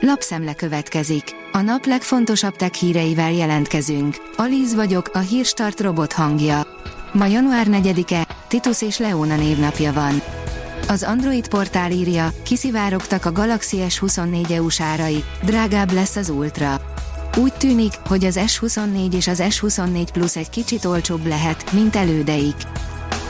Lapszemle 0.00 0.54
következik. 0.54 1.24
A 1.52 1.60
nap 1.60 1.84
legfontosabb 1.86 2.56
tech 2.56 2.72
híreivel 2.72 3.32
jelentkezünk. 3.32 4.16
Alíz 4.36 4.74
vagyok, 4.74 5.10
a 5.12 5.18
hírstart 5.18 5.80
robot 5.80 6.12
hangja. 6.12 6.66
Ma 7.12 7.26
január 7.26 7.66
4-e, 7.70 8.26
Titus 8.48 8.82
és 8.82 8.98
Leona 8.98 9.36
névnapja 9.36 9.92
van. 9.92 10.22
Az 10.88 11.02
Android 11.02 11.48
portál 11.48 11.90
írja, 11.90 12.32
kiszivárogtak 12.42 13.24
a 13.24 13.32
Galaxy 13.32 13.78
S24 13.88 14.50
EU-s 14.50 14.80
árai, 14.80 15.24
drágább 15.42 15.92
lesz 15.92 16.16
az 16.16 16.28
Ultra. 16.28 16.80
Úgy 17.36 17.52
tűnik, 17.52 17.92
hogy 18.08 18.24
az 18.24 18.38
S24 18.46 19.12
és 19.12 19.26
az 19.26 19.42
S24 19.48 20.06
Plus 20.12 20.36
egy 20.36 20.50
kicsit 20.50 20.84
olcsóbb 20.84 21.26
lehet, 21.26 21.72
mint 21.72 21.96
elődeik. 21.96 22.56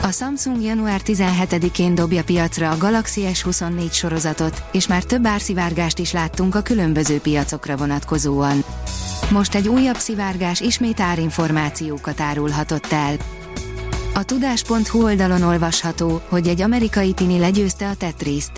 A 0.07 0.11
Samsung 0.11 0.61
január 0.61 1.01
17-én 1.05 1.95
dobja 1.95 2.23
piacra 2.23 2.69
a 2.69 2.77
Galaxy 2.77 3.21
S24 3.25 3.91
sorozatot, 3.91 4.63
és 4.71 4.87
már 4.87 5.03
több 5.03 5.25
árszivárgást 5.25 5.99
is 5.99 6.11
láttunk 6.11 6.55
a 6.55 6.61
különböző 6.61 7.19
piacokra 7.19 7.77
vonatkozóan. 7.77 8.63
Most 9.31 9.55
egy 9.55 9.67
újabb 9.67 9.95
szivárgás 9.95 10.59
ismét 10.59 10.99
árinformációkat 10.99 12.21
árulhatott 12.21 12.91
el. 12.91 13.15
A 14.13 14.23
tudás.hu 14.23 15.03
oldalon 15.03 15.41
olvasható, 15.41 16.21
hogy 16.29 16.47
egy 16.47 16.61
amerikai 16.61 17.13
tini 17.13 17.39
legyőzte 17.39 17.89
a 17.89 17.95
Tetriszt. 17.95 18.51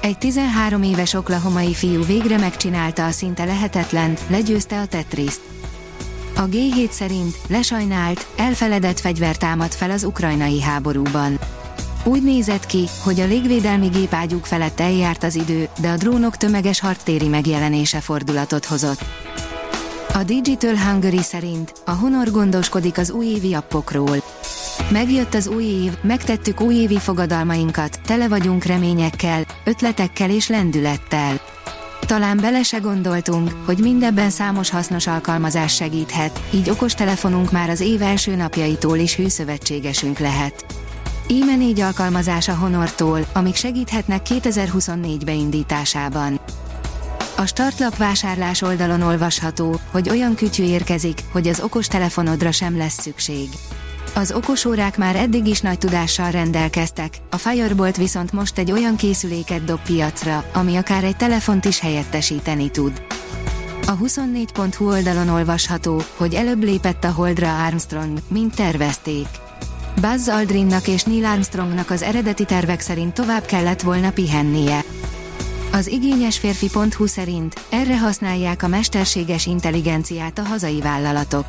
Egy 0.00 0.18
13 0.18 0.82
éves 0.82 1.14
oklahomai 1.14 1.74
fiú 1.74 2.04
végre 2.04 2.38
megcsinálta 2.38 3.04
a 3.04 3.10
szinte 3.10 3.44
lehetetlen, 3.44 4.16
legyőzte 4.28 4.80
a 4.80 4.86
Tetriszt. 4.86 5.40
A 6.36 6.46
G7 6.46 6.90
szerint 6.90 7.38
lesajnált, 7.48 8.26
elfeledett 8.36 9.00
fegyver 9.00 9.36
támad 9.36 9.72
fel 9.72 9.90
az 9.90 10.04
ukrajnai 10.04 10.62
háborúban. 10.62 11.38
Úgy 12.04 12.22
nézett 12.22 12.66
ki, 12.66 12.88
hogy 13.02 13.20
a 13.20 13.26
légvédelmi 13.26 13.86
gépágyúk 13.88 14.46
felett 14.46 14.80
eljárt 14.80 15.22
az 15.22 15.34
idő, 15.34 15.68
de 15.80 15.88
a 15.88 15.96
drónok 15.96 16.36
tömeges 16.36 16.80
harctéri 16.80 17.28
megjelenése 17.28 18.00
fordulatot 18.00 18.64
hozott. 18.64 19.04
A 20.14 20.22
Digital 20.22 20.76
Hungary 20.76 21.22
szerint 21.22 21.72
a 21.84 21.90
Honor 21.90 22.30
gondoskodik 22.30 22.98
az 22.98 23.10
újévi 23.10 23.54
appokról. 23.54 24.22
Megjött 24.90 25.34
az 25.34 25.46
új 25.46 25.64
év, 25.64 25.92
megtettük 26.02 26.60
újévi 26.60 26.98
fogadalmainkat, 26.98 28.00
tele 28.06 28.28
vagyunk 28.28 28.64
reményekkel, 28.64 29.44
ötletekkel 29.64 30.30
és 30.30 30.48
lendülettel. 30.48 31.40
Talán 32.06 32.36
bele 32.36 32.62
se 32.62 32.78
gondoltunk, 32.78 33.50
hogy 33.64 33.78
mindebben 33.78 34.30
számos 34.30 34.70
hasznos 34.70 35.06
alkalmazás 35.06 35.74
segíthet, 35.74 36.40
így 36.50 36.70
okostelefonunk 36.70 37.52
már 37.52 37.70
az 37.70 37.80
év 37.80 38.02
első 38.02 38.34
napjaitól 38.34 38.98
is 38.98 39.14
hűszövetségesünk 39.14 40.18
lehet. 40.18 40.64
Íme 41.28 41.56
négy 41.56 41.80
alkalmazás 41.80 42.48
a 42.48 42.54
Honortól, 42.54 43.26
amik 43.32 43.54
segíthetnek 43.54 44.22
2024 44.22 45.24
beindításában. 45.24 46.40
A 47.36 47.46
startlap 47.46 47.96
vásárlás 47.96 48.62
oldalon 48.62 49.02
olvasható, 49.02 49.80
hogy 49.90 50.10
olyan 50.10 50.34
kütyű 50.34 50.64
érkezik, 50.64 51.18
hogy 51.32 51.48
az 51.48 51.60
okostelefonodra 51.60 52.52
sem 52.52 52.76
lesz 52.76 53.00
szükség. 53.00 53.48
Az 54.16 54.32
okosórák 54.32 54.96
már 54.96 55.16
eddig 55.16 55.46
is 55.46 55.60
nagy 55.60 55.78
tudással 55.78 56.30
rendelkeztek, 56.30 57.16
a 57.30 57.36
Firebolt 57.36 57.96
viszont 57.96 58.32
most 58.32 58.58
egy 58.58 58.72
olyan 58.72 58.96
készüléket 58.96 59.64
dob 59.64 59.80
piacra, 59.80 60.44
ami 60.52 60.76
akár 60.76 61.04
egy 61.04 61.16
telefont 61.16 61.64
is 61.64 61.78
helyettesíteni 61.80 62.70
tud. 62.70 63.02
A 63.86 63.96
24.hu 63.96 64.86
oldalon 64.86 65.28
olvasható, 65.28 66.02
hogy 66.16 66.34
előbb 66.34 66.62
lépett 66.62 67.04
a 67.04 67.12
Holdra 67.12 67.64
Armstrong, 67.64 68.18
mint 68.28 68.54
tervezték. 68.54 69.26
Buzz 70.00 70.28
Aldrinnak 70.28 70.88
és 70.88 71.02
Neil 71.02 71.24
Armstrongnak 71.24 71.90
az 71.90 72.02
eredeti 72.02 72.44
tervek 72.44 72.80
szerint 72.80 73.14
tovább 73.14 73.44
kellett 73.44 73.80
volna 73.82 74.12
pihennie. 74.12 74.84
Az 75.72 75.86
igényes 75.86 76.38
férfi.hu 76.38 77.06
szerint 77.06 77.60
erre 77.68 77.98
használják 77.98 78.62
a 78.62 78.68
mesterséges 78.68 79.46
intelligenciát 79.46 80.38
a 80.38 80.42
hazai 80.42 80.80
vállalatok. 80.80 81.46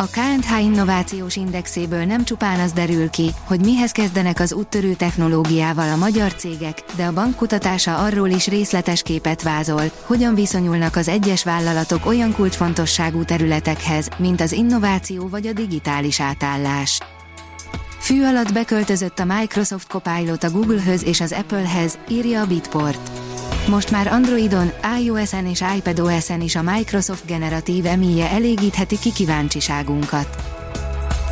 A 0.00 0.06
KNH 0.06 0.62
innovációs 0.62 1.36
indexéből 1.36 2.04
nem 2.04 2.24
csupán 2.24 2.60
az 2.60 2.72
derül 2.72 3.10
ki, 3.10 3.30
hogy 3.44 3.60
mihez 3.60 3.92
kezdenek 3.92 4.40
az 4.40 4.52
úttörő 4.52 4.94
technológiával 4.94 5.90
a 5.90 5.96
magyar 5.96 6.34
cégek, 6.34 6.82
de 6.96 7.04
a 7.04 7.12
bank 7.12 7.36
kutatása 7.36 7.98
arról 7.98 8.28
is 8.28 8.46
részletes 8.46 9.02
képet 9.02 9.42
vázol, 9.42 9.82
hogyan 10.04 10.34
viszonyulnak 10.34 10.96
az 10.96 11.08
egyes 11.08 11.44
vállalatok 11.44 12.06
olyan 12.06 12.32
kulcsfontosságú 12.32 13.24
területekhez, 13.24 14.08
mint 14.18 14.40
az 14.40 14.52
innováció 14.52 15.28
vagy 15.28 15.46
a 15.46 15.52
digitális 15.52 16.20
átállás. 16.20 17.00
Fű 17.98 18.22
alatt 18.22 18.52
beköltözött 18.52 19.18
a 19.18 19.24
Microsoft 19.24 19.88
Copilot 19.88 20.44
a 20.44 20.50
Googlehöz 20.50 21.04
és 21.04 21.20
az 21.20 21.32
Applehez, 21.32 21.98
írja 22.08 22.40
a 22.40 22.46
Bitport. 22.46 23.19
Most 23.70 23.90
már 23.90 24.06
Androidon, 24.06 24.72
iOS-en 25.00 25.46
és 25.46 25.62
iPadOS-en 25.76 26.40
is 26.40 26.56
a 26.56 26.62
Microsoft 26.62 27.26
generatív 27.26 27.86
emíje 27.86 28.30
elégítheti 28.30 28.98
ki 28.98 29.12
kíváncsiságunkat. 29.12 30.36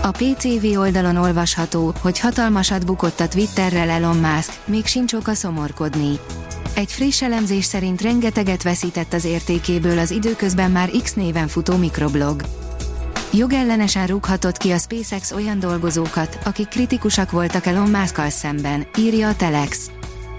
A 0.03 0.11
PCV 0.11 0.79
oldalon 0.79 1.17
olvasható, 1.17 1.95
hogy 2.01 2.19
hatalmasat 2.19 2.87
bukott 2.87 3.21
a 3.21 3.29
Twitterrel 3.29 3.91
Elon 3.91 4.17
Musk, 4.17 4.53
még 4.65 4.87
sincs 4.87 5.13
oka 5.13 5.35
szomorkodni. 5.35 6.19
Egy 6.75 6.93
friss 6.93 7.23
elemzés 7.23 7.65
szerint 7.65 8.01
rengeteget 8.01 8.63
veszített 8.63 9.13
az 9.13 9.25
értékéből 9.25 9.99
az 9.99 10.11
időközben 10.11 10.71
már 10.71 10.91
X 11.03 11.15
néven 11.15 11.49
futó 11.49 11.77
mikroblog. 11.77 12.43
Jogellenesen 13.33 14.07
rúghatott 14.07 14.57
ki 14.57 14.71
a 14.71 14.79
SpaceX 14.79 15.33
olyan 15.33 15.59
dolgozókat, 15.59 16.39
akik 16.45 16.69
kritikusak 16.69 17.31
voltak 17.31 17.67
Elon 17.67 17.91
musk 17.91 18.21
szemben, 18.29 18.87
írja 18.99 19.29
a 19.29 19.37
Telex. 19.37 19.91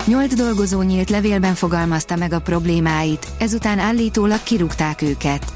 Nyolc 0.10 0.34
dolgozó 0.34 0.82
nyílt 0.82 1.10
levélben 1.10 1.56
fogalmazta 1.56 2.16
meg 2.16 2.34
a 2.34 2.40
problémáit, 2.40 3.28
ezután 3.40 3.80
állítólag 3.80 4.44
kirúgták 4.44 5.02
őket. 5.02 5.54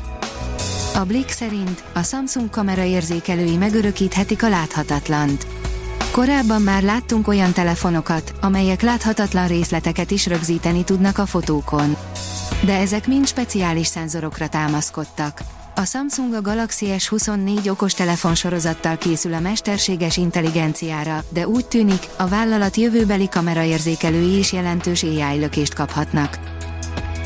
A 0.96 1.00
Blick 1.00 1.30
szerint 1.30 1.84
a 1.94 2.04
Samsung 2.04 2.50
kamera 2.50 2.84
érzékelői 2.84 3.56
megörökíthetik 3.56 4.44
a 4.44 4.50
láthatatlant. 4.50 5.48
Korábban 6.12 6.62
már 6.62 6.84
láttunk 6.84 7.28
olyan 7.28 7.54
telefonokat, 7.54 8.34
amelyek 8.42 8.82
láthatatlan 8.82 9.48
részleteket 9.48 10.12
is 10.12 10.28
rögzíteni 10.28 10.84
tudnak 10.84 11.18
a 11.18 11.26
fotókon. 11.26 11.96
De 12.66 12.78
ezek 12.78 13.08
mind 13.08 13.28
speciális 13.28 13.88
szenzorokra 13.88 14.48
támaszkodtak. 14.48 15.42
A 15.76 15.86
Samsung 15.86 16.34
a 16.34 16.42
Galaxy 16.42 16.86
S24 16.90 17.70
okostelefon 17.70 18.36
sorozattal 18.36 18.98
készül 18.98 19.34
a 19.34 19.40
mesterséges 19.40 20.18
intelligenciára, 20.18 21.24
de 21.30 21.48
úgy 21.48 21.66
tűnik, 21.66 22.08
a 22.18 22.28
vállalat 22.28 22.76
jövőbeli 22.76 23.30
kameraérzékelői 23.30 24.38
is 24.38 24.54
jelentős 24.54 25.04
AI 25.04 25.40
lökést 25.40 25.74
kaphatnak. 25.74 26.40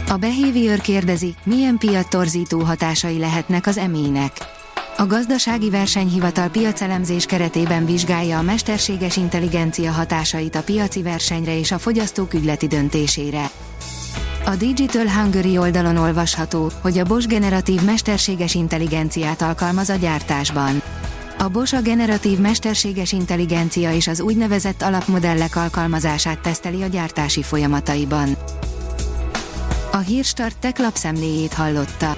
A 0.09 0.18
Behavior 0.18 0.80
kérdezi, 0.80 1.36
milyen 1.44 1.78
piactorzító 1.78 2.59
hatásai 2.59 3.18
lehetnek 3.18 3.68
az 3.68 3.78
emének. 3.78 4.31
A 4.97 5.06
gazdasági 5.06 5.69
versenyhivatal 5.69 6.50
piacelemzés 6.50 7.25
keretében 7.25 7.86
vizsgálja 7.86 8.38
a 8.38 8.41
mesterséges 8.41 9.18
intelligencia 9.18 9.91
hatásait 9.91 10.56
a 10.56 10.63
piaci 10.63 11.02
versenyre 11.02 11.57
és 11.57 11.72
a 11.72 11.78
fogyasztók 11.78 12.34
ügyleti 12.34 12.68
döntésére. 12.68 13.50
A 14.47 14.56
Digital 14.56 15.08
Hungary 15.08 15.58
oldalon 15.58 15.97
olvasható, 15.97 16.72
hogy 16.81 16.97
a 16.97 17.03
Bosch 17.03 17.28
generatív 17.28 17.81
mesterséges 17.84 18.56
intelligenciát 18.56 19.41
alkalmaz 19.41 19.90
a 19.90 19.96
gyártásban. 19.96 20.81
A 21.38 21.47
Bosch 21.47 21.75
a 21.75 21.81
generatív 21.81 22.39
mesterséges 22.39 23.12
intelligencia 23.12 23.94
és 23.94 24.07
az 24.07 24.21
úgynevezett 24.21 24.81
alapmodellek 24.81 25.56
alkalmazását 25.56 26.39
teszteli 26.39 26.81
a 26.81 26.88
gyártási 26.88 27.44
folyamataiban. 27.44 28.38
A 29.92 29.98
Hírstart 29.98 30.57
tech 30.57 30.80
lapszemléjét 30.80 31.54
hallotta. 31.54 32.18